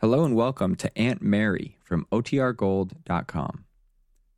Hello 0.00 0.24
and 0.24 0.34
welcome 0.34 0.76
to 0.76 0.90
Aunt 0.98 1.20
Mary 1.20 1.76
from 1.84 2.06
OTRGold.com. 2.10 3.64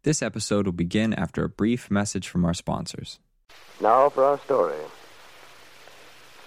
This 0.03 0.21
episode 0.21 0.67
will 0.67 0.73
begin 0.73 1.15
after 1.15 1.45
a 1.45 1.49
brief 1.49 1.89
message 1.89 2.27
from 2.27 2.45
our 2.45 2.53
sponsors. 2.53 3.21
Now 3.81 4.09
for 4.09 4.25
our 4.25 4.41
story. 4.41 4.75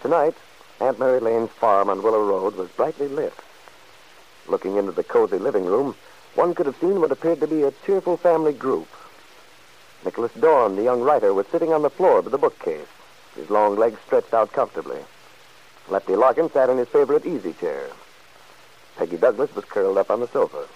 Tonight, 0.01 0.35
Aunt 0.81 0.99
Mary 0.99 1.21
Lane's 1.21 1.49
farm 1.49 1.87
on 1.87 2.03
Willow 2.03 2.25
Road 2.25 2.57
was 2.57 2.67
brightly 2.71 3.07
lit. 3.07 3.33
Looking 4.49 4.75
into 4.75 4.91
the 4.91 5.05
cozy 5.05 5.37
living 5.37 5.63
room, 5.63 5.95
one 6.33 6.53
could 6.53 6.65
have 6.65 6.75
seen 6.81 6.99
what 6.99 7.13
appeared 7.13 7.39
to 7.39 7.47
be 7.47 7.63
a 7.63 7.71
cheerful 7.85 8.17
family 8.17 8.51
group. 8.51 8.89
Nicholas 10.03 10.33
Dorn, 10.33 10.75
the 10.75 10.83
young 10.83 10.99
writer, 10.99 11.33
was 11.33 11.47
sitting 11.47 11.71
on 11.71 11.83
the 11.83 11.89
floor 11.89 12.21
by 12.21 12.31
the 12.31 12.37
bookcase, 12.37 12.89
his 13.37 13.49
long 13.49 13.77
legs 13.77 13.97
stretched 14.05 14.33
out 14.33 14.51
comfortably. 14.51 14.99
Lefty 15.87 16.17
Larkin 16.17 16.51
sat 16.51 16.69
in 16.69 16.77
his 16.77 16.89
favorite 16.89 17.25
easy 17.25 17.53
chair. 17.53 17.87
Peggy 18.97 19.17
Douglas 19.17 19.53
was 19.55 19.65
curled 19.65 19.97
up 19.97 20.09
on 20.09 20.21
the 20.21 20.27
sofa. 20.27 20.67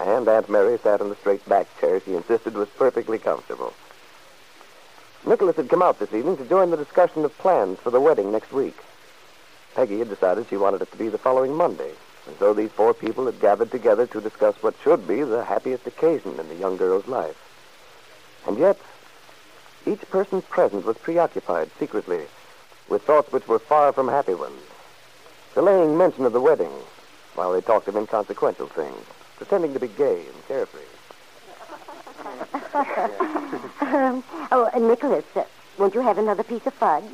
And 0.00 0.28
Aunt 0.28 0.48
Mary 0.48 0.78
sat 0.78 1.00
in 1.00 1.08
the 1.08 1.16
straight 1.16 1.46
back 1.48 1.66
chair 1.80 2.00
she 2.00 2.14
insisted 2.14 2.54
was 2.54 2.68
perfectly 2.68 3.18
comfortable. 3.18 3.74
Nicholas 5.26 5.56
had 5.56 5.68
come 5.68 5.82
out 5.82 5.98
this 5.98 6.12
evening 6.14 6.36
to 6.38 6.44
join 6.44 6.70
the 6.70 6.76
discussion 6.76 7.24
of 7.24 7.36
plans 7.38 7.78
for 7.80 7.90
the 7.90 8.00
wedding 8.00 8.32
next 8.32 8.52
week. 8.52 8.76
Peggy 9.74 9.98
had 9.98 10.08
decided 10.08 10.46
she 10.48 10.56
wanted 10.56 10.80
it 10.82 10.90
to 10.92 10.96
be 10.96 11.08
the 11.08 11.18
following 11.18 11.54
Monday, 11.54 11.92
and 12.26 12.38
so 12.38 12.54
these 12.54 12.70
four 12.70 12.94
people 12.94 13.26
had 13.26 13.40
gathered 13.40 13.70
together 13.70 14.06
to 14.06 14.20
discuss 14.20 14.54
what 14.62 14.74
should 14.82 15.06
be 15.06 15.22
the 15.22 15.44
happiest 15.44 15.86
occasion 15.86 16.38
in 16.38 16.48
the 16.48 16.54
young 16.54 16.76
girl's 16.76 17.06
life. 17.06 17.36
And 18.46 18.56
yet, 18.58 18.78
each 19.84 20.08
person 20.10 20.40
present 20.42 20.86
was 20.86 20.96
preoccupied 20.96 21.70
secretly 21.78 22.22
with 22.88 23.02
thoughts 23.02 23.32
which 23.32 23.46
were 23.46 23.58
far 23.58 23.92
from 23.92 24.08
happy 24.08 24.34
ones, 24.34 24.62
delaying 25.54 25.98
mention 25.98 26.24
of 26.24 26.32
the 26.32 26.40
wedding 26.40 26.72
while 27.34 27.52
they 27.52 27.60
talked 27.60 27.88
of 27.88 27.96
inconsequential 27.96 28.66
things, 28.68 29.06
pretending 29.36 29.72
to 29.74 29.80
be 29.80 29.88
gay 29.88 30.24
and 30.26 30.48
carefree. 30.48 30.80
um, 33.80 34.24
oh, 34.52 34.70
uh, 34.72 34.78
Nicholas, 34.78 35.24
uh, 35.36 35.44
won't 35.78 35.94
you 35.94 36.00
have 36.00 36.18
another 36.18 36.42
piece 36.42 36.66
of 36.66 36.74
fudge? 36.74 37.04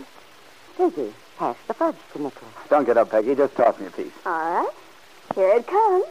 Peggy, 0.77 1.13
pass 1.39 1.57
the 1.67 1.75
fudge 1.75 1.97
to 2.13 2.23
Nicholas. 2.23 2.53
Don't 2.69 2.85
get 2.85 2.97
up, 2.97 3.11
Peggy. 3.11 3.35
Just 3.35 3.55
toss 3.55 3.79
me 3.79 3.87
a 3.87 3.91
piece. 3.91 4.13
All 4.27 4.33
right. 4.33 4.71
Here 5.35 5.57
it 5.57 5.67
comes. 5.67 6.05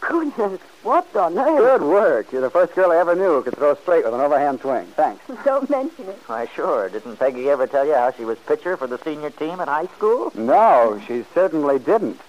Goodness, 0.00 0.60
what 0.82 1.14
on 1.14 1.38
earth? 1.38 1.58
Good 1.58 1.82
work. 1.82 2.32
You're 2.32 2.42
the 2.42 2.50
first 2.50 2.74
girl 2.74 2.90
I 2.90 2.96
ever 2.96 3.14
knew 3.14 3.34
who 3.36 3.42
could 3.42 3.56
throw 3.56 3.76
straight 3.76 4.04
with 4.04 4.12
an 4.12 4.20
overhand 4.20 4.60
swing. 4.60 4.86
Thanks. 4.96 5.24
Don't 5.44 5.70
mention 5.70 6.08
it. 6.08 6.18
Why, 6.26 6.46
sure. 6.46 6.88
Didn't 6.88 7.16
Peggy 7.18 7.48
ever 7.48 7.68
tell 7.68 7.86
you 7.86 7.94
how 7.94 8.10
she 8.10 8.24
was 8.24 8.36
pitcher 8.40 8.76
for 8.76 8.88
the 8.88 8.98
senior 8.98 9.30
team 9.30 9.60
at 9.60 9.68
high 9.68 9.86
school? 9.86 10.32
No, 10.34 11.00
she 11.06 11.24
certainly 11.32 11.78
didn't. 11.78 12.20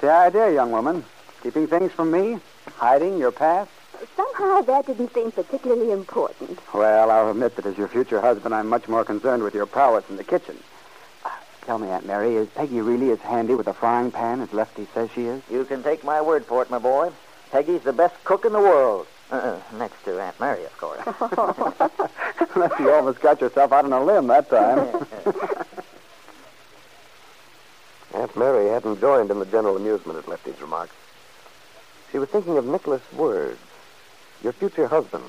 The 0.00 0.10
idea, 0.10 0.52
young 0.52 0.70
woman. 0.70 1.04
Keeping 1.42 1.66
things 1.66 1.92
from 1.92 2.10
me? 2.10 2.38
Hiding 2.76 3.18
your 3.18 3.30
past? 3.30 3.70
Somehow 4.16 4.60
that 4.62 4.86
didn't 4.86 5.14
seem 5.14 5.30
particularly 5.30 5.92
important. 5.92 6.58
Well, 6.74 7.10
I'll 7.10 7.30
admit 7.30 7.56
that 7.56 7.66
as 7.66 7.78
your 7.78 7.88
future 7.88 8.20
husband, 8.20 8.54
I'm 8.54 8.68
much 8.68 8.88
more 8.88 9.04
concerned 9.04 9.42
with 9.42 9.54
your 9.54 9.66
prowess 9.66 10.04
in 10.10 10.16
the 10.16 10.24
kitchen. 10.24 10.58
Uh, 11.24 11.30
tell 11.62 11.78
me, 11.78 11.88
Aunt 11.88 12.06
Mary, 12.06 12.34
is 12.34 12.48
Peggy 12.48 12.80
really 12.80 13.10
as 13.10 13.20
handy 13.20 13.54
with 13.54 13.66
a 13.66 13.74
frying 13.74 14.10
pan 14.10 14.40
as 14.40 14.52
Lefty 14.52 14.86
says 14.92 15.10
she 15.14 15.26
is? 15.26 15.42
You 15.50 15.64
can 15.64 15.82
take 15.82 16.04
my 16.04 16.20
word 16.20 16.44
for 16.44 16.62
it, 16.62 16.70
my 16.70 16.78
boy. 16.78 17.12
Peggy's 17.50 17.82
the 17.82 17.92
best 17.92 18.22
cook 18.24 18.44
in 18.44 18.52
the 18.52 18.60
world. 18.60 19.06
Uh, 19.30 19.58
next 19.78 20.04
to 20.04 20.20
Aunt 20.20 20.38
Mary, 20.38 20.64
of 20.64 20.76
course. 20.76 21.00
you 22.80 22.92
almost 22.92 23.20
got 23.20 23.40
yourself 23.40 23.72
out 23.72 23.84
on 23.84 23.92
a 23.92 24.04
limb 24.04 24.26
that 24.26 24.50
time. 24.50 25.06
Aunt 28.24 28.36
Mary 28.36 28.70
hadn't 28.70 29.02
joined 29.02 29.30
in 29.30 29.38
the 29.38 29.44
general 29.44 29.76
amusement 29.76 30.18
at 30.18 30.26
Lefty's 30.26 30.58
remarks. 30.58 30.94
She 32.10 32.18
was 32.18 32.30
thinking 32.30 32.56
of 32.56 32.64
Nicholas' 32.64 33.12
words, 33.12 33.60
your 34.42 34.54
future 34.54 34.88
husband. 34.88 35.26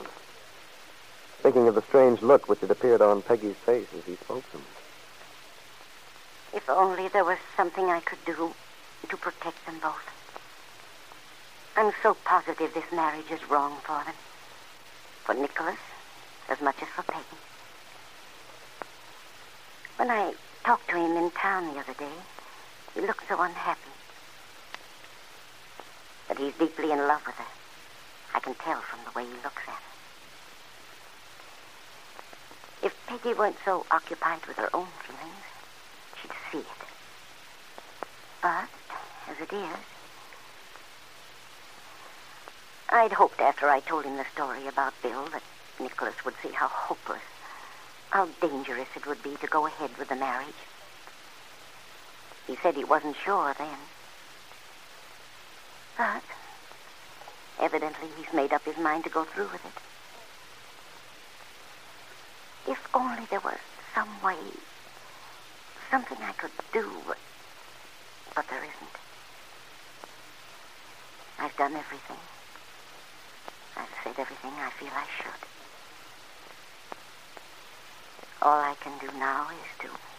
Thinking 1.41 1.67
of 1.67 1.75
the 1.75 1.81
strange 1.81 2.21
look 2.21 2.47
which 2.47 2.61
had 2.61 2.71
appeared 2.71 3.01
on 3.01 3.21
Peggy's 3.21 3.57
face 3.57 3.89
as 3.97 4.05
he 4.05 4.15
spoke 4.15 4.49
them. 4.53 4.61
If 6.53 6.69
only 6.69 7.09
there 7.09 7.25
was 7.25 7.37
something 7.57 7.89
I 7.89 7.99
could 7.99 8.23
do 8.23 8.53
to 9.09 9.17
protect 9.17 9.65
them 9.65 9.79
both. 9.81 10.09
I'm 11.75 11.91
so 12.01 12.13
positive 12.23 12.73
this 12.73 12.89
marriage 12.93 13.29
is 13.29 13.49
wrong 13.49 13.75
for 13.83 14.01
them. 14.05 14.15
For 15.25 15.35
Nicholas, 15.35 15.83
as 16.47 16.61
much 16.61 16.81
as 16.81 16.87
for 16.87 17.03
Peggy. 17.03 17.25
When 19.97 20.09
I 20.09 20.33
talked 20.63 20.87
to 20.91 20.95
him 20.95 21.17
in 21.17 21.31
town 21.31 21.73
the 21.73 21.81
other 21.81 21.93
day, 21.93 22.15
he 22.95 23.01
looked 23.01 23.27
so 23.27 23.39
unhappy. 23.41 23.91
But 26.27 26.37
he's 26.39 26.53
deeply 26.53 26.91
in 26.91 26.97
love 26.97 27.25
with 27.25 27.35
her. 27.35 27.45
I 28.33 28.39
can 28.39 28.55
tell 28.55 28.81
from 28.81 28.99
the 29.05 29.11
way 29.11 29.25
he 29.25 29.43
looks 29.43 29.61
at 29.67 29.73
her. 29.73 29.79
If 32.83 32.95
Peggy 33.05 33.33
weren't 33.33 33.57
so 33.63 33.85
occupied 33.91 34.45
with 34.47 34.57
her 34.57 34.69
own 34.73 34.87
feelings, 35.05 35.45
she'd 36.21 36.31
see 36.51 36.59
it. 36.59 36.65
But, 38.41 38.69
as 39.29 39.39
it 39.41 39.53
is, 39.53 39.77
I'd 42.89 43.13
hoped 43.13 43.41
after 43.41 43.69
I 43.69 43.81
told 43.81 44.05
him 44.05 44.17
the 44.17 44.25
story 44.33 44.67
about 44.67 44.93
Bill 45.01 45.25
that 45.25 45.43
Nicholas 45.79 46.23
would 46.23 46.35
see 46.41 46.51
how 46.51 46.67
hopeless, 46.67 47.23
how 48.11 48.29
dangerous 48.39 48.87
it 48.95 49.05
would 49.05 49.21
be 49.21 49.35
to 49.37 49.47
go 49.47 49.65
ahead 49.65 49.97
with 49.97 50.09
the 50.09 50.15
marriage. 50.15 50.53
He 52.55 52.61
said 52.63 52.77
he 52.77 52.85
wasn't 52.85 53.17
sure 53.25 53.53
then. 53.59 53.77
But 55.97 56.23
evidently 57.59 58.07
he's 58.15 58.33
made 58.33 58.53
up 58.53 58.63
his 58.63 58.77
mind 58.77 59.03
to 59.03 59.09
go 59.09 59.25
through 59.25 59.49
with 59.51 59.65
it. 59.65 59.73
If 62.71 62.77
only 62.93 63.25
there 63.29 63.41
was 63.41 63.59
some 63.93 64.07
way, 64.23 64.39
something 65.91 66.17
I 66.21 66.31
could 66.31 66.51
do, 66.71 66.89
but, 67.05 67.17
but 68.35 68.45
there 68.49 68.63
isn't. 68.63 68.95
I've 71.37 71.57
done 71.57 71.75
everything. 71.75 72.23
I've 73.75 73.91
said 74.01 74.13
everything 74.17 74.51
I 74.51 74.71
feel 74.79 74.93
I 74.95 75.07
should. 75.21 75.43
All 78.41 78.59
I 78.61 78.75
can 78.79 78.97
do 78.99 79.11
now 79.19 79.49
is 79.49 79.81
to 79.81 80.14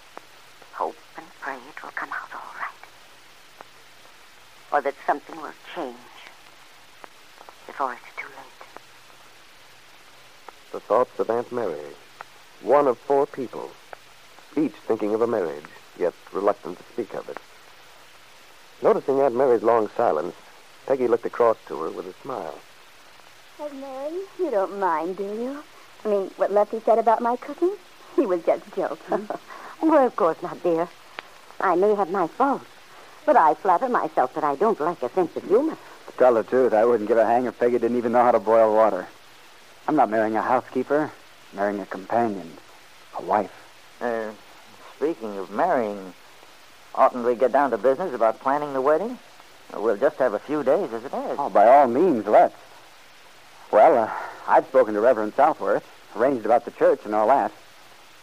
hope 0.77 0.97
and 1.17 1.27
pray 1.41 1.57
it 1.57 1.83
will 1.83 1.91
come 1.93 2.11
out 2.11 2.31
all 2.35 2.53
right. 2.61 2.83
Or 4.73 4.83
that 4.83 4.95
something 5.07 5.37
will 5.37 5.55
change 5.75 5.97
before 7.67 7.95
it's 7.95 8.17
too 8.17 8.27
late. 8.27 8.63
The 10.73 10.81
thoughts 10.81 11.19
of 11.19 11.31
Aunt 11.31 11.51
Mary, 11.51 11.95
one 12.61 12.87
of 12.87 12.99
four 12.99 13.27
people, 13.27 13.71
each 14.55 14.75
thinking 14.87 15.15
of 15.15 15.23
a 15.23 15.27
marriage, 15.27 15.65
yet 15.99 16.13
reluctant 16.33 16.77
to 16.77 16.85
speak 16.93 17.15
of 17.15 17.27
it. 17.31 17.39
Noticing 18.83 19.21
Aunt 19.21 19.35
Mary's 19.35 19.63
long 19.63 19.89
silence, 19.97 20.35
Peggy 20.87 21.09
looked 21.09 21.25
across 21.25 21.57
to 21.69 21.81
her 21.81 21.91
with 21.91 22.07
a 22.07 22.13
smile. 22.23 22.59
Aunt 23.61 23.75
Mary, 23.81 24.21
you 24.39 24.51
don't 24.51 24.79
mind, 24.79 25.17
do 25.17 25.25
you? 25.25 25.65
I 26.05 26.09
mean, 26.09 26.31
what 26.37 26.53
Lefty 26.53 26.81
said 26.85 26.99
about 26.99 27.23
my 27.23 27.37
cooking? 27.37 27.75
He 28.15 28.27
was 28.27 28.43
just 28.45 28.63
joking. 28.77 29.27
Well, 29.83 30.07
of 30.07 30.17
course 30.17 30.41
not, 30.43 30.63
dear. 30.63 30.89
I 31.61 31.75
may 31.75 31.95
have 31.95 32.11
my 32.11 32.27
faults, 32.27 32.67
but 33.25 33.37
I 33.37 33.55
flatter 33.55 33.89
myself 33.89 34.35
that 34.35 34.45
I 34.45 34.57
don't 34.57 34.79
lack 34.81 35.03
a 35.03 35.09
sense 35.11 35.35
of 35.37 35.45
humor. 35.45 35.77
To 36.07 36.13
tell 36.19 36.35
the 36.35 36.43
truth, 36.43 36.73
I 36.73 36.85
wouldn't 36.85 37.09
give 37.09 37.19
a 37.19 37.27
hang 37.27 37.47
if 37.47 37.59
Peggy 37.59 37.79
didn't 37.79 37.97
even 37.97 38.13
know 38.13 38.23
how 38.23 38.33
to 38.33 38.41
boil 38.41 38.75
water. 38.75 39.07
I'm 39.89 39.97
not 39.97 40.11
marrying 40.11 40.37
a 40.37 40.43
housekeeper. 40.43 41.11
I'm 41.53 41.57
marrying 41.57 41.81
a 41.81 41.87
companion, 41.87 42.51
a 43.19 43.23
wife. 43.23 43.53
Uh, 44.01 44.31
speaking 44.97 45.37
of 45.39 45.51
marrying, 45.51 46.13
oughtn't 46.95 47.25
we 47.25 47.35
get 47.35 47.53
down 47.53 47.71
to 47.71 47.79
business 47.79 48.13
about 48.13 48.41
planning 48.41 48.73
the 48.73 48.81
wedding? 48.81 49.19
We'll 49.75 49.97
just 49.97 50.17
have 50.17 50.35
a 50.35 50.39
few 50.39 50.63
days 50.63 50.93
as 50.93 51.05
it 51.05 51.13
is. 51.15 51.37
Oh, 51.39 51.51
by 51.51 51.67
all 51.67 51.87
means, 51.87 52.27
let's. 52.27 52.55
Well, 53.71 53.99
uh, 53.99 54.11
I've 54.47 54.67
spoken 54.67 54.95
to 54.95 55.01
Reverend 55.01 55.35
Southworth, 55.35 55.85
arranged 56.15 56.45
about 56.45 56.65
the 56.65 56.71
church 56.71 57.01
and 57.05 57.15
all 57.15 57.29
that. 57.29 57.53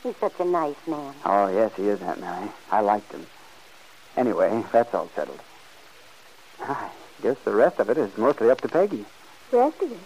He's 0.03 0.15
such 0.17 0.37
a 0.39 0.45
nice 0.45 0.75
man. 0.85 1.15
Oh, 1.23 1.47
yes, 1.47 1.71
he 1.77 1.87
is, 1.87 2.01
Aunt 2.01 2.19
Mary. 2.19 2.49
I 2.69 2.81
liked 2.81 3.11
him. 3.13 3.25
Anyway, 4.17 4.63
that's 4.71 4.93
all 4.93 5.09
settled. 5.15 5.39
I 6.61 6.89
guess 7.21 7.37
the 7.45 7.53
rest 7.53 7.79
of 7.79 7.89
it 7.89 7.97
is 7.97 8.15
mostly 8.17 8.49
up 8.49 8.59
to 8.61 8.67
Peggy. 8.67 9.05
Rest 9.51 9.81
of 9.81 9.91
it. 9.93 9.97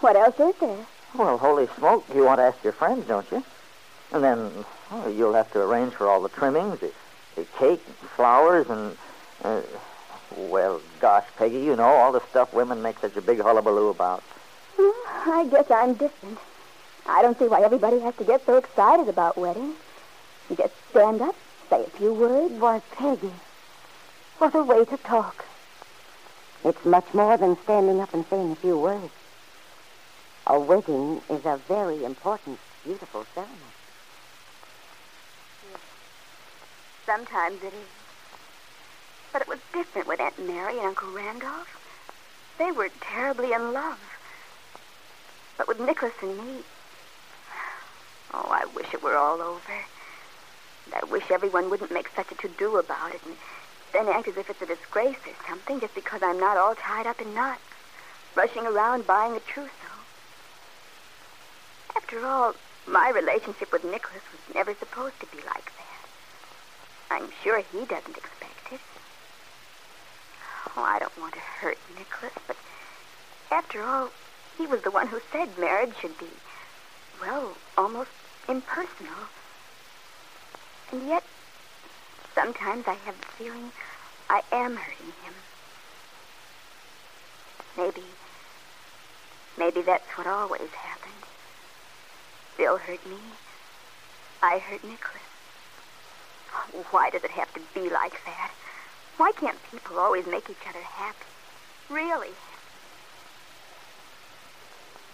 What 0.00 0.16
else 0.16 0.38
is 0.38 0.54
there? 0.60 0.86
Well, 1.14 1.38
holy 1.38 1.66
smoke, 1.78 2.04
you 2.14 2.24
want 2.24 2.40
to 2.40 2.44
ask 2.44 2.62
your 2.62 2.74
friends, 2.74 3.08
don't 3.08 3.30
you? 3.32 3.42
And 4.12 4.22
then 4.22 4.66
well, 4.90 5.10
you'll 5.10 5.32
have 5.32 5.50
to 5.52 5.62
arrange 5.62 5.94
for 5.94 6.08
all 6.08 6.20
the 6.20 6.28
trimmings, 6.28 6.78
the, 6.80 6.92
the 7.36 7.44
cake, 7.58 7.82
and 7.86 8.10
flowers, 8.10 8.68
and... 8.68 8.96
Uh, 9.42 9.62
well, 10.36 10.80
gosh, 11.00 11.24
Peggy, 11.38 11.60
you 11.60 11.76
know 11.76 11.84
all 11.84 12.12
the 12.12 12.20
stuff 12.28 12.52
women 12.52 12.82
make 12.82 12.98
such 12.98 13.16
a 13.16 13.22
big 13.22 13.40
hullabaloo 13.40 13.88
about. 13.88 14.22
Well, 14.76 14.92
I 15.06 15.48
guess 15.50 15.70
I'm 15.70 15.94
different. 15.94 16.38
I 17.08 17.22
don't 17.22 17.38
see 17.38 17.46
why 17.46 17.62
everybody 17.62 18.00
has 18.00 18.14
to 18.16 18.24
get 18.24 18.44
so 18.44 18.56
excited 18.56 19.08
about 19.08 19.38
weddings. 19.38 19.76
You 20.50 20.56
just 20.56 20.74
stand 20.90 21.22
up, 21.22 21.36
say 21.70 21.84
a 21.84 21.90
few 21.90 22.12
words. 22.12 22.54
Why, 22.54 22.80
Peggy, 22.92 23.32
what 24.38 24.54
a 24.54 24.62
way 24.62 24.84
to 24.84 24.96
talk. 24.98 25.44
It's 26.64 26.84
much 26.84 27.12
more 27.14 27.36
than 27.36 27.56
standing 27.62 28.00
up 28.00 28.12
and 28.12 28.26
saying 28.28 28.52
a 28.52 28.56
few 28.56 28.76
words. 28.76 29.12
A 30.48 30.58
wedding 30.58 31.20
is 31.30 31.44
a 31.44 31.60
very 31.68 32.04
important, 32.04 32.58
beautiful 32.84 33.24
ceremony. 33.34 33.56
Sometimes 37.04 37.62
it 37.62 37.72
is. 37.72 37.88
But 39.32 39.42
it 39.42 39.48
was 39.48 39.58
different 39.72 40.08
with 40.08 40.20
Aunt 40.20 40.38
Mary 40.44 40.78
and 40.78 40.88
Uncle 40.88 41.12
Randolph. 41.12 41.68
They 42.58 42.72
were 42.72 42.90
terribly 43.00 43.52
in 43.52 43.72
love. 43.72 44.00
But 45.56 45.68
with 45.68 45.78
Nicholas 45.78 46.14
and 46.20 46.36
me, 46.36 46.62
oh, 48.34 48.48
I 48.50 48.64
wish 48.74 48.92
it 48.92 49.02
were 49.02 49.16
all 49.16 49.40
over. 49.40 49.72
I 50.94 51.04
wish 51.06 51.30
everyone 51.30 51.70
wouldn't 51.70 51.92
make 51.92 52.10
such 52.14 52.30
a 52.30 52.34
to-do 52.36 52.76
about 52.78 53.14
it 53.14 53.20
and 53.26 53.36
then 53.92 54.08
act 54.08 54.28
as 54.28 54.36
if 54.36 54.50
it's 54.50 54.62
a 54.62 54.66
disgrace 54.66 55.16
or 55.26 55.32
something 55.48 55.80
just 55.80 55.94
because 55.94 56.22
I'm 56.22 56.38
not 56.38 56.56
all 56.56 56.74
tied 56.74 57.06
up 57.06 57.20
in 57.20 57.34
knots, 57.34 57.60
rushing 58.34 58.66
around 58.66 59.06
buying 59.06 59.36
a 59.36 59.40
trousseau. 59.40 59.70
After 61.96 62.24
all, 62.26 62.54
my 62.86 63.10
relationship 63.10 63.72
with 63.72 63.84
Nicholas 63.84 64.22
was 64.30 64.54
never 64.54 64.74
supposed 64.74 65.18
to 65.20 65.26
be 65.26 65.38
like 65.38 65.64
that. 65.64 66.06
I'm 67.10 67.28
sure 67.42 67.60
he 67.60 67.78
doesn't 67.78 68.16
expect 68.16 68.72
it. 68.72 68.80
Oh, 70.76 70.82
I 70.82 70.98
don't 70.98 71.18
want 71.18 71.34
to 71.34 71.40
hurt 71.40 71.78
Nicholas, 71.96 72.34
but 72.46 72.56
after 73.50 73.82
all, 73.82 74.10
he 74.58 74.66
was 74.66 74.82
the 74.82 74.90
one 74.90 75.06
who 75.06 75.20
said 75.32 75.58
marriage 75.58 75.94
should 76.00 76.18
be, 76.18 76.26
well, 77.20 77.56
almost 77.76 78.10
impersonal. 78.48 79.28
And 80.92 81.08
yet, 81.08 81.24
sometimes 82.34 82.86
I 82.86 82.94
have 82.94 83.18
the 83.20 83.26
feeling 83.38 83.72
I 84.28 84.42
am 84.52 84.76
hurting 84.76 85.12
him. 85.24 85.34
Maybe, 87.76 88.06
maybe 89.58 89.82
that's 89.82 90.08
what 90.16 90.26
always 90.26 90.70
happened. 90.70 91.12
Bill 92.56 92.78
hurt 92.78 93.04
me. 93.06 93.18
I 94.42 94.58
hurt 94.58 94.82
Nicholas. 94.84 95.22
Why 96.90 97.10
does 97.10 97.24
it 97.24 97.30
have 97.32 97.52
to 97.54 97.60
be 97.74 97.90
like 97.90 98.24
that? 98.24 98.50
Why 99.16 99.32
can't 99.32 99.58
people 99.70 99.98
always 99.98 100.26
make 100.26 100.48
each 100.48 100.66
other 100.68 100.80
happy? 100.80 101.26
Really 101.90 102.32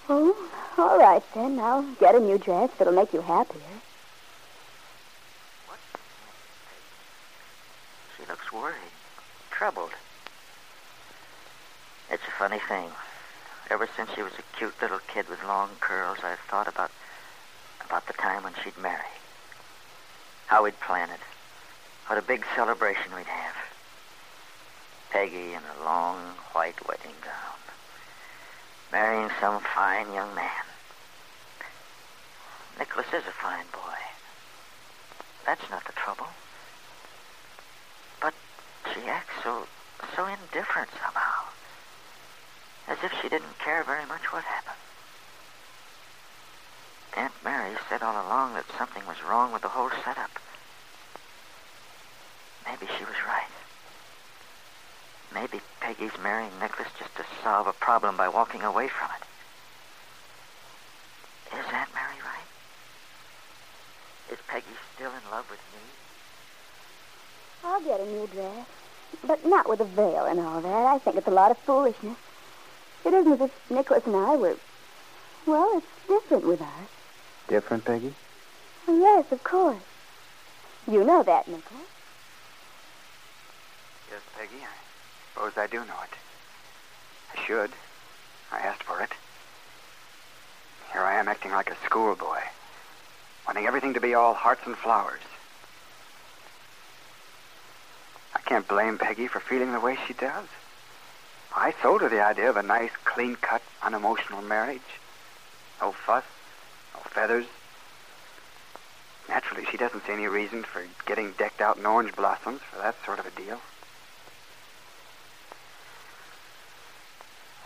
Oh, 0.08 0.37
all 0.78 0.99
right 0.99 1.22
then. 1.34 1.58
I'll 1.60 1.82
get 1.94 2.14
a 2.14 2.20
new 2.20 2.38
dress 2.38 2.70
that'll 2.76 2.93
make 2.93 3.12
you 3.12 3.20
happier. 3.20 3.60
What? 5.66 5.78
She 8.16 8.26
looks 8.28 8.52
worried, 8.52 8.75
troubled. 9.50 9.93
It's 12.10 12.22
a 12.26 12.31
funny 12.32 12.58
thing. 12.69 12.90
Ever 13.70 13.88
since 13.96 14.10
she 14.14 14.22
was 14.22 14.32
a 14.38 14.58
cute 14.58 14.75
little 14.82 15.00
kid 15.06 15.28
with 15.28 15.43
long 15.44 15.70
curls, 15.81 16.19
I've 16.22 16.40
thought 16.40 16.69
about 16.69 16.90
about 17.84 18.06
the 18.06 18.12
time 18.14 18.43
when 18.43 18.54
she'd 18.62 18.76
marry. 18.78 19.14
How 20.46 20.64
we'd 20.64 20.78
plan 20.81 21.10
it. 21.10 21.20
What 22.06 22.19
a 22.19 22.22
big 22.22 22.44
celebration 22.56 23.14
we'd 23.14 23.26
have. 23.26 23.54
Peggy 25.10 25.52
in 25.54 25.62
a 25.62 25.84
long 25.84 26.16
white 26.52 26.87
wedding 26.88 27.14
gown 27.22 27.62
marrying 28.92 29.30
some 29.40 29.60
fine 29.74 30.12
young 30.12 30.34
man. 30.34 30.64
Nicholas 32.78 33.06
is 33.08 33.26
a 33.26 33.32
fine 33.32 33.64
boy. 33.72 33.98
That's 35.46 35.68
not 35.70 35.84
the 35.86 35.92
trouble. 35.92 36.28
But 38.20 38.34
she 38.92 39.08
acts 39.08 39.34
so 39.42 39.66
so 40.14 40.26
indifferent 40.26 40.90
somehow. 41.02 41.48
As 42.86 42.98
if 43.02 43.12
she 43.20 43.28
didn't 43.28 43.58
care 43.58 43.82
very 43.82 44.04
much 44.06 44.32
what 44.32 44.44
happened. 44.44 44.76
Aunt 47.16 47.32
Mary 47.44 47.76
said 47.88 48.02
all 48.02 48.26
along 48.26 48.54
that 48.54 48.64
something 48.76 49.06
was 49.06 49.22
wrong 49.22 49.52
with 49.52 49.62
the 49.62 49.68
whole 49.68 49.90
setup. 50.04 50.30
Maybe 52.66 52.86
she 52.98 53.04
was 53.04 53.14
right. 53.26 53.41
Maybe 55.34 55.61
Peggy's 55.81 56.12
marrying 56.23 56.50
Nicholas 56.61 56.88
just 56.99 57.14
to 57.17 57.25
solve 57.43 57.67
a 57.67 57.73
problem 57.73 58.17
by 58.17 58.29
walking 58.29 58.62
away 58.62 58.88
from 58.88 59.11
it. 59.17 59.23
Is 61.58 61.64
Aunt 61.73 61.88
Mary 61.94 62.17
right? 62.25 62.49
Is 64.32 64.38
Peggy 64.46 64.67
still 64.94 65.11
in 65.11 65.31
love 65.31 65.49
with 65.50 65.61
me? 65.73 65.81
I'll 67.64 67.81
get 67.82 68.00
a 68.00 68.06
new 68.06 68.26
dress. 68.26 68.67
But 69.26 69.46
not 69.46 69.69
with 69.69 69.81
a 69.81 69.84
veil 69.84 70.25
and 70.25 70.40
all 70.40 70.61
that. 70.61 70.87
I 70.87 70.99
think 70.99 71.17
it's 71.17 71.26
a 71.26 71.31
lot 71.31 71.50
of 71.50 71.58
foolishness. 71.58 72.17
It 73.05 73.12
isn't 73.12 73.32
as 73.32 73.40
if 73.40 73.70
Nicholas 73.70 74.05
and 74.06 74.17
I 74.17 74.37
were. 74.37 74.56
Well, 75.46 75.78
it's 75.78 75.87
different 76.08 76.46
with 76.46 76.61
us. 76.61 76.88
Different, 77.49 77.85
Peggy? 77.85 78.14
Well, 78.87 78.99
yes, 78.99 79.31
of 79.32 79.43
course. 79.44 79.82
You 80.90 81.05
know 81.05 81.23
that, 81.23 81.46
Nicholas. 81.46 81.87
Yes, 84.11 84.20
Peggy. 84.37 84.62
I 84.62 84.81
suppose 85.32 85.52
I 85.56 85.67
do 85.67 85.79
know 85.79 86.00
it. 86.02 86.17
I 87.37 87.44
should. 87.44 87.70
I 88.50 88.61
asked 88.61 88.82
for 88.82 89.00
it. 89.00 89.11
Here 90.93 91.02
I 91.02 91.19
am 91.19 91.29
acting 91.29 91.52
like 91.52 91.70
a 91.70 91.76
schoolboy, 91.87 92.40
wanting 93.46 93.67
everything 93.67 93.94
to 93.94 94.00
be 94.00 94.14
all 94.14 94.34
hearts 94.34 94.62
and 94.67 94.76
flowers. 94.76 95.23
I 98.34 98.40
can't 98.40 98.69
blame 98.69 98.99
Peggy 98.99 99.26
for 99.26 99.40
feeling 99.40 99.73
the 99.73 99.81
way 99.81 99.99
she 100.06 100.12
does. 100.12 100.46
I 101.55 101.75
sold 101.82 102.02
her 102.02 102.08
the 102.08 102.23
idea 102.23 102.50
of 102.50 102.56
a 102.56 102.62
nice, 102.62 102.90
clean 103.05 103.37
cut, 103.37 103.62
unemotional 103.82 104.43
marriage. 104.43 104.81
No 105.81 105.93
fuss, 105.93 106.25
no 106.94 107.00
feathers. 107.00 107.46
Naturally, 109.28 109.67
she 109.70 109.76
doesn't 109.76 110.05
see 110.06 110.12
any 110.12 110.26
reason 110.26 110.62
for 110.62 110.85
getting 111.06 111.32
decked 111.32 111.61
out 111.61 111.76
in 111.76 111.87
orange 111.87 112.14
blossoms 112.14 112.61
for 112.70 112.78
that 112.78 112.96
sort 113.05 113.19
of 113.19 113.26
a 113.26 113.31
deal. 113.31 113.61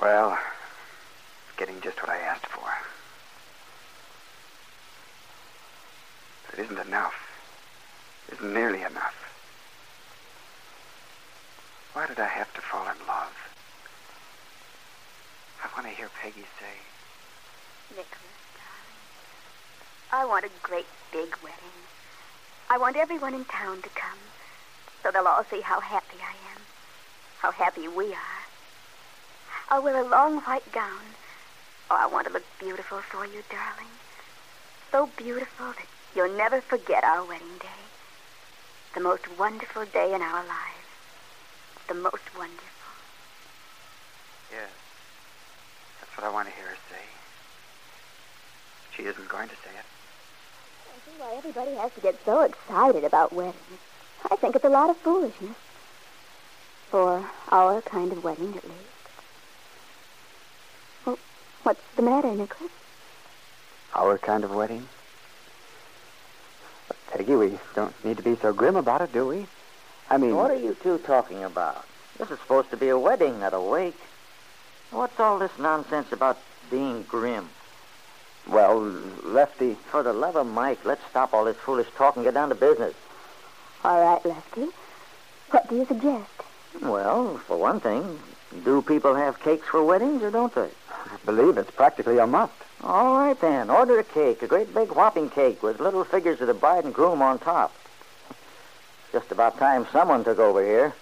Well, 0.00 0.38
it's 1.48 1.58
getting 1.58 1.80
just 1.80 2.00
what 2.02 2.10
I 2.10 2.18
asked 2.18 2.46
for. 2.46 2.68
But 6.50 6.58
it 6.58 6.62
isn't 6.64 6.86
enough. 6.86 7.14
It 8.28 8.34
isn't 8.34 8.52
nearly 8.54 8.82
enough. 8.82 9.14
Why 11.92 12.06
did 12.06 12.20
I 12.20 12.28
have 12.28 12.52
to 12.54 12.60
fall 12.60 12.82
in 12.82 13.06
love? 13.06 13.32
I 15.64 15.68
want 15.74 15.88
to 15.88 15.96
hear 15.96 16.10
Peggy 16.22 16.44
say, 16.60 16.76
Nicholas, 17.90 18.36
darling, 18.54 19.00
I 20.12 20.24
want 20.26 20.44
a 20.44 20.50
great 20.62 20.86
big 21.10 21.34
wedding. 21.42 21.76
I 22.68 22.78
want 22.78 22.96
everyone 22.96 23.34
in 23.34 23.44
town 23.46 23.80
to 23.82 23.88
come 23.90 24.18
so 25.02 25.12
they'll 25.12 25.26
all 25.28 25.44
see 25.48 25.60
how 25.60 25.78
happy 25.78 26.18
I 26.20 26.34
am, 26.52 26.62
how 27.38 27.52
happy 27.52 27.86
we 27.86 28.12
are. 28.12 28.35
Oh, 29.68 29.76
I'll 29.76 29.82
wear 29.82 29.96
a 29.96 30.08
long 30.08 30.38
white 30.40 30.70
gown. 30.72 31.00
Oh, 31.90 31.96
I 31.98 32.06
want 32.06 32.26
to 32.26 32.32
look 32.32 32.44
beautiful 32.60 32.98
for 32.98 33.24
you, 33.26 33.42
darling. 33.50 33.90
So 34.92 35.08
beautiful 35.16 35.66
that 35.66 35.86
you'll 36.14 36.36
never 36.36 36.60
forget 36.60 37.02
our 37.04 37.24
wedding 37.24 37.58
day. 37.60 37.66
The 38.94 39.00
most 39.00 39.24
wonderful 39.38 39.84
day 39.86 40.14
in 40.14 40.22
our 40.22 40.44
lives. 40.44 40.86
The 41.88 41.94
most 41.94 42.22
wonderful. 42.36 42.92
Yes. 44.52 44.70
That's 46.00 46.16
what 46.16 46.26
I 46.26 46.32
want 46.32 46.48
to 46.48 46.54
hear 46.54 46.66
her 46.66 46.76
say. 46.90 47.02
She 48.96 49.02
isn't 49.02 49.28
going 49.28 49.48
to 49.48 49.54
say 49.56 49.70
it. 49.70 49.84
I 50.94 51.10
see 51.10 51.20
why 51.20 51.34
everybody 51.36 51.74
has 51.74 51.92
to 51.94 52.00
get 52.00 52.24
so 52.24 52.42
excited 52.42 53.04
about 53.04 53.32
weddings. 53.32 53.56
I 54.30 54.36
think 54.36 54.54
it's 54.56 54.64
a 54.64 54.70
lot 54.70 54.90
of 54.90 54.96
foolishness. 54.98 55.56
For 56.90 57.28
our 57.50 57.82
kind 57.82 58.12
of 58.12 58.22
wedding, 58.22 58.56
at 58.56 58.64
least. 58.64 58.95
Well, 61.66 61.74
what's 61.74 61.96
the 61.96 62.02
matter, 62.02 62.32
Nicholas? 62.32 62.70
Our 63.92 64.18
kind 64.18 64.44
of 64.44 64.54
wedding? 64.54 64.86
But, 66.86 66.96
Peggy, 67.08 67.34
we 67.34 67.58
don't 67.74 68.04
need 68.04 68.18
to 68.18 68.22
be 68.22 68.36
so 68.36 68.52
grim 68.52 68.76
about 68.76 69.00
it, 69.00 69.12
do 69.12 69.26
we? 69.26 69.46
I 70.08 70.16
mean... 70.16 70.36
What 70.36 70.52
are 70.52 70.56
you 70.56 70.76
two 70.80 70.98
talking 70.98 71.42
about? 71.42 71.84
This 72.18 72.30
is 72.30 72.38
supposed 72.38 72.70
to 72.70 72.76
be 72.76 72.88
a 72.88 72.96
wedding, 72.96 73.40
not 73.40 73.52
a 73.52 73.60
wake. 73.60 73.98
What's 74.92 75.18
all 75.18 75.40
this 75.40 75.50
nonsense 75.58 76.12
about 76.12 76.38
being 76.70 77.02
grim? 77.02 77.48
Well, 78.46 78.78
Lefty... 79.24 79.74
For 79.90 80.04
the 80.04 80.12
love 80.12 80.36
of 80.36 80.46
Mike, 80.46 80.84
let's 80.84 81.02
stop 81.10 81.34
all 81.34 81.46
this 81.46 81.56
foolish 81.56 81.88
talk 81.96 82.14
and 82.14 82.24
get 82.24 82.34
down 82.34 82.50
to 82.50 82.54
business. 82.54 82.94
All 83.82 84.00
right, 84.00 84.24
Lefty. 84.24 84.68
What 85.50 85.68
do 85.68 85.74
you 85.74 85.86
suggest? 85.86 86.30
Well, 86.80 87.38
for 87.38 87.56
one 87.56 87.80
thing, 87.80 88.20
do 88.64 88.82
people 88.82 89.16
have 89.16 89.40
cakes 89.40 89.66
for 89.66 89.82
weddings 89.82 90.22
or 90.22 90.30
don't 90.30 90.54
they? 90.54 90.70
I 91.12 91.16
believe 91.24 91.58
it's 91.58 91.70
practically 91.70 92.18
a 92.18 92.26
must. 92.26 92.52
All 92.82 93.16
right, 93.16 93.40
then. 93.40 93.70
Order 93.70 93.98
a 93.98 94.04
cake, 94.04 94.42
a 94.42 94.46
great 94.46 94.74
big 94.74 94.92
whopping 94.92 95.30
cake 95.30 95.62
with 95.62 95.80
little 95.80 96.04
figures 96.04 96.40
of 96.40 96.46
the 96.46 96.54
bride 96.54 96.84
and 96.84 96.94
groom 96.94 97.22
on 97.22 97.38
top. 97.38 97.74
Just 99.12 99.32
about 99.32 99.58
time 99.58 99.86
someone 99.92 100.24
took 100.24 100.38
over 100.38 100.64
here. 100.64 100.94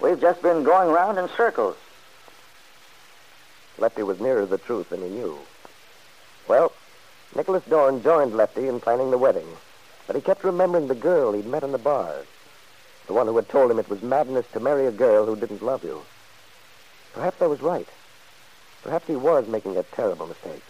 We've 0.00 0.20
just 0.20 0.42
been 0.42 0.64
going 0.64 0.90
round 0.90 1.18
in 1.18 1.28
circles. 1.36 1.76
Lefty 3.78 4.02
was 4.02 4.20
nearer 4.20 4.46
the 4.46 4.58
truth 4.58 4.90
than 4.90 5.02
he 5.02 5.08
knew. 5.08 5.38
Well, 6.48 6.72
Nicholas 7.36 7.64
Dorn 7.68 8.02
joined 8.02 8.36
Lefty 8.36 8.66
in 8.66 8.80
planning 8.80 9.10
the 9.10 9.18
wedding, 9.18 9.46
but 10.06 10.16
he 10.16 10.22
kept 10.22 10.44
remembering 10.44 10.88
the 10.88 10.94
girl 10.94 11.32
he'd 11.32 11.46
met 11.46 11.62
in 11.62 11.72
the 11.72 11.78
bar. 11.78 12.24
The 13.06 13.12
one 13.12 13.26
who 13.26 13.36
had 13.36 13.48
told 13.48 13.70
him 13.70 13.78
it 13.78 13.88
was 13.88 14.02
madness 14.02 14.46
to 14.52 14.60
marry 14.60 14.86
a 14.86 14.92
girl 14.92 15.26
who 15.26 15.36
didn't 15.36 15.62
love 15.62 15.84
you. 15.84 16.02
Perhaps 17.12 17.40
I 17.42 17.46
was 17.46 17.60
right. 17.60 17.88
Perhaps 18.82 19.06
he 19.06 19.16
was 19.16 19.46
making 19.46 19.76
a 19.76 19.82
terrible 19.82 20.26
mistake. 20.26 20.62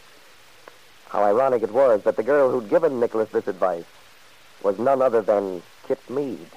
How 1.08 1.22
ironic 1.22 1.62
it 1.62 1.72
was 1.72 2.02
that 2.02 2.16
the 2.16 2.22
girl 2.22 2.50
who'd 2.50 2.68
given 2.68 3.00
Nicholas 3.00 3.30
this 3.30 3.48
advice 3.48 3.84
was 4.62 4.78
none 4.78 5.02
other 5.02 5.22
than 5.22 5.62
Kit 5.86 5.98
Meade. 6.08 6.50